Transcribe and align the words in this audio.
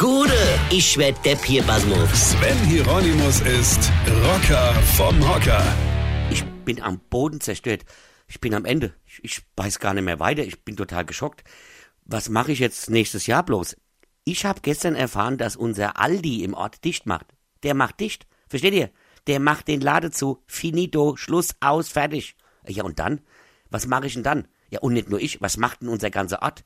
Gude, 0.00 0.32
ich 0.70 0.96
werd 0.96 1.22
Depp 1.26 1.44
hier, 1.44 1.62
Basmus. 1.62 2.30
Sven 2.30 2.56
Hieronymus 2.64 3.42
ist 3.42 3.92
Rocker 4.24 4.72
vom 4.96 5.28
Hocker. 5.28 5.62
Ich 6.30 6.42
bin 6.64 6.80
am 6.80 6.98
Boden 7.10 7.38
zerstört. 7.38 7.84
Ich 8.26 8.40
bin 8.40 8.54
am 8.54 8.64
Ende. 8.64 8.94
Ich, 9.04 9.22
ich 9.22 9.42
weiß 9.56 9.78
gar 9.78 9.92
nicht 9.92 10.04
mehr 10.04 10.18
weiter. 10.18 10.42
Ich 10.42 10.64
bin 10.64 10.74
total 10.74 11.04
geschockt. 11.04 11.44
Was 12.06 12.30
mache 12.30 12.50
ich 12.50 12.60
jetzt 12.60 12.88
nächstes 12.88 13.26
Jahr 13.26 13.42
bloß? 13.42 13.76
Ich 14.24 14.46
habe 14.46 14.62
gestern 14.62 14.94
erfahren, 14.94 15.36
dass 15.36 15.54
unser 15.54 16.00
Aldi 16.00 16.44
im 16.44 16.54
Ort 16.54 16.82
dicht 16.82 17.04
macht. 17.04 17.26
Der 17.62 17.74
macht 17.74 18.00
dicht. 18.00 18.26
Versteht 18.48 18.72
ihr? 18.72 18.88
Der 19.26 19.38
macht 19.38 19.68
den 19.68 19.82
Lade 19.82 20.10
zu. 20.10 20.42
Finito. 20.46 21.16
Schluss. 21.16 21.50
Aus. 21.60 21.90
Fertig. 21.90 22.36
Ja, 22.66 22.84
und 22.84 22.98
dann? 22.98 23.20
Was 23.68 23.86
mache 23.86 24.06
ich 24.06 24.14
denn 24.14 24.22
dann? 24.22 24.48
Ja, 24.70 24.80
und 24.80 24.94
nicht 24.94 25.10
nur 25.10 25.20
ich. 25.20 25.42
Was 25.42 25.58
macht 25.58 25.82
denn 25.82 25.90
unser 25.90 26.08
ganzer 26.08 26.40
Ort? 26.40 26.64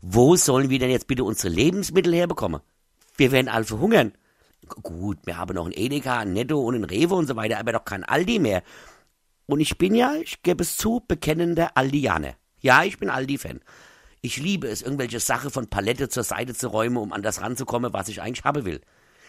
Wo 0.00 0.34
sollen 0.34 0.68
wir 0.68 0.80
denn 0.80 0.90
jetzt 0.90 1.06
bitte 1.06 1.22
unsere 1.22 1.54
Lebensmittel 1.54 2.12
herbekommen? 2.12 2.60
Wir 3.22 3.30
werden 3.30 3.48
alle 3.48 3.64
verhungern. 3.64 4.14
Gut, 4.66 5.18
wir 5.26 5.36
haben 5.36 5.54
noch 5.54 5.66
ein 5.66 5.72
Edeka, 5.72 6.18
ein 6.18 6.32
Netto 6.32 6.58
und 6.58 6.74
ein 6.74 6.82
Rewe 6.82 7.14
und 7.14 7.28
so 7.28 7.36
weiter, 7.36 7.60
aber 7.60 7.70
doch 7.70 7.84
kein 7.84 8.02
Aldi 8.02 8.40
mehr. 8.40 8.64
Und 9.46 9.60
ich 9.60 9.78
bin 9.78 9.94
ja, 9.94 10.14
ich 10.16 10.42
gebe 10.42 10.64
es 10.64 10.76
zu, 10.76 11.04
bekennender 11.06 11.76
Aldianer. 11.76 12.34
Ja, 12.62 12.82
ich 12.82 12.98
bin 12.98 13.10
Aldi-Fan. 13.10 13.60
Ich 14.22 14.38
liebe 14.38 14.66
es, 14.66 14.82
irgendwelche 14.82 15.20
Sachen 15.20 15.52
von 15.52 15.68
Palette 15.68 16.08
zur 16.08 16.24
Seite 16.24 16.52
zu 16.52 16.66
räumen, 16.66 16.96
um 16.96 17.12
an 17.12 17.22
das 17.22 17.40
ranzukommen, 17.40 17.92
was 17.92 18.08
ich 18.08 18.20
eigentlich 18.20 18.42
haben 18.42 18.64
will. 18.64 18.80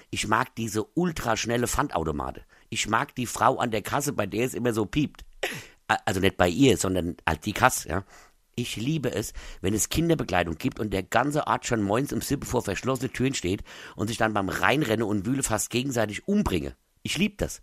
Ich 0.10 0.28
mag 0.28 0.56
diese 0.56 0.84
ultraschnelle 0.84 1.68
Pfandautomate. 1.68 2.42
Ich 2.70 2.88
mag 2.90 3.14
die 3.14 3.28
Frau 3.28 3.60
an 3.60 3.70
der 3.70 3.84
Kasse, 3.84 4.12
bei 4.12 4.26
der 4.26 4.48
es 4.48 4.56
immer 4.56 4.74
so 4.74 4.88
piept. 4.88 5.24
Also 5.88 6.20
nicht 6.20 6.38
bei 6.38 6.50
ihr, 6.50 6.78
sondern 6.78 7.16
halt 7.30 7.46
die 7.46 7.54
Kasse, 7.54 7.90
ja. 7.90 8.04
Ich 8.56 8.76
liebe 8.76 9.12
es, 9.12 9.34
wenn 9.62 9.74
es 9.74 9.90
Kinderbekleidung 9.90 10.58
gibt 10.58 10.80
und 10.80 10.94
der 10.94 11.02
ganze 11.02 11.48
Ort 11.48 11.66
schon 11.66 11.82
moins 11.82 12.12
im 12.12 12.22
Sippe 12.22 12.46
vor 12.46 12.62
verschlossene 12.62 13.12
Türen 13.12 13.34
steht 13.34 13.64
und 13.96 14.08
sich 14.08 14.18
dann 14.18 14.34
beim 14.34 14.50
Reinrennen 14.50 15.06
und 15.06 15.26
Wühle 15.26 15.42
fast 15.42 15.72
gegenseitig 15.72 16.28
umbringe. 16.28 16.76
Ich 17.02 17.18
liebe 17.18 17.36
das. 17.38 17.62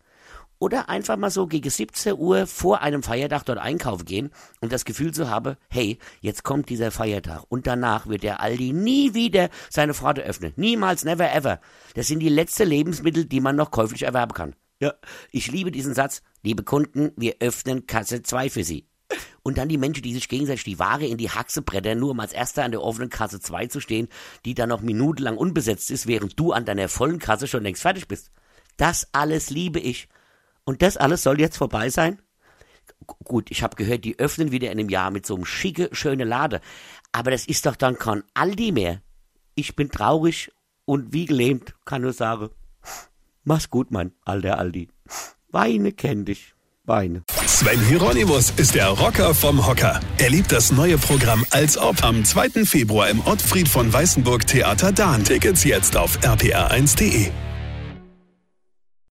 Oder 0.58 0.90
einfach 0.90 1.16
mal 1.16 1.30
so 1.30 1.46
gegen 1.46 1.70
17 1.70 2.18
Uhr 2.18 2.46
vor 2.46 2.82
einem 2.82 3.02
Feiertag 3.02 3.44
dort 3.44 3.58
einkaufen 3.58 4.04
gehen 4.04 4.30
und 4.60 4.72
das 4.72 4.84
Gefühl 4.84 5.14
zu 5.14 5.30
haben, 5.30 5.56
hey, 5.70 5.98
jetzt 6.20 6.42
kommt 6.42 6.68
dieser 6.68 6.90
Feiertag 6.90 7.44
und 7.48 7.66
danach 7.66 8.08
wird 8.08 8.24
der 8.24 8.40
Aldi 8.40 8.74
nie 8.74 9.14
wieder 9.14 9.48
seine 9.70 9.94
Pforte 9.94 10.22
öffnen. 10.22 10.52
Niemals, 10.56 11.04
never 11.04 11.32
ever. 11.32 11.60
Das 11.94 12.08
sind 12.08 12.20
die 12.20 12.28
letzten 12.28 12.68
Lebensmittel, 12.68 13.24
die 13.24 13.40
man 13.40 13.56
noch 13.56 13.70
käuflich 13.70 14.02
erwerben 14.02 14.34
kann. 14.34 14.56
Ja, 14.80 14.92
ich 15.30 15.50
liebe 15.50 15.70
diesen 15.70 15.94
Satz. 15.94 16.22
Liebe 16.42 16.62
Kunden, 16.62 17.12
wir 17.16 17.36
öffnen 17.40 17.86
Kasse 17.86 18.22
2 18.22 18.50
für 18.50 18.64
Sie. 18.64 18.89
Und 19.42 19.58
dann 19.58 19.68
die 19.68 19.78
Menschen, 19.78 20.02
die 20.02 20.12
sich 20.12 20.28
gegenseitig 20.28 20.64
die 20.64 20.78
Ware 20.78 21.06
in 21.06 21.16
die 21.16 21.30
Haxe 21.30 21.62
brettern, 21.62 21.98
nur 21.98 22.10
um 22.10 22.20
als 22.20 22.32
Erster 22.32 22.64
an 22.64 22.72
der 22.72 22.82
offenen 22.82 23.08
Kasse 23.08 23.40
2 23.40 23.68
zu 23.68 23.80
stehen, 23.80 24.08
die 24.44 24.54
dann 24.54 24.68
noch 24.68 24.82
minutenlang 24.82 25.36
unbesetzt 25.36 25.90
ist, 25.90 26.06
während 26.06 26.38
du 26.38 26.52
an 26.52 26.64
deiner 26.64 26.88
vollen 26.88 27.18
Kasse 27.18 27.46
schon 27.46 27.62
längst 27.62 27.82
fertig 27.82 28.06
bist. 28.06 28.30
Das 28.76 29.08
alles 29.12 29.50
liebe 29.50 29.80
ich. 29.80 30.08
Und 30.64 30.82
das 30.82 30.96
alles 30.96 31.22
soll 31.22 31.40
jetzt 31.40 31.56
vorbei 31.56 31.90
sein? 31.90 32.20
Gut, 33.06 33.50
ich 33.50 33.62
habe 33.62 33.76
gehört, 33.76 34.04
die 34.04 34.18
öffnen 34.18 34.52
wieder 34.52 34.70
in 34.70 34.78
einem 34.78 34.88
Jahr 34.88 35.10
mit 35.10 35.24
so 35.24 35.34
einem 35.34 35.44
schicke, 35.44 35.88
schöne 35.92 36.24
Lade. 36.24 36.60
Aber 37.12 37.30
das 37.30 37.46
ist 37.46 37.66
doch 37.66 37.76
dann 37.76 37.98
kein 37.98 38.24
Aldi 38.34 38.72
mehr. 38.72 39.00
Ich 39.54 39.74
bin 39.74 39.90
traurig 39.90 40.52
und 40.84 41.12
wie 41.12 41.26
gelähmt, 41.26 41.74
kann 41.84 42.02
nur 42.02 42.12
sagen. 42.12 42.50
Mach's 43.44 43.70
gut, 43.70 43.90
mein 43.90 44.12
alter 44.24 44.58
Aldi. 44.58 44.88
Weine 45.48 45.92
kenn 45.92 46.24
dich. 46.24 46.54
Weine. 46.90 47.22
Sven 47.46 47.80
Hieronymus 47.86 48.52
ist 48.56 48.74
der 48.74 48.88
Rocker 48.88 49.32
vom 49.32 49.64
Hocker. 49.64 50.00
Er 50.18 50.30
liebt 50.30 50.50
das 50.50 50.72
neue 50.72 50.98
Programm 50.98 51.46
Als 51.50 51.78
Ob 51.78 52.02
am 52.02 52.24
2. 52.24 52.64
Februar 52.64 53.08
im 53.08 53.20
Ottfried 53.24 53.68
von 53.68 53.92
Weißenburg 53.92 54.46
Theater 54.46 54.90
Dahn. 54.90 55.22
Tickets 55.22 55.62
jetzt 55.62 55.96
auf 55.96 56.18
rpr1.de. 56.18 57.30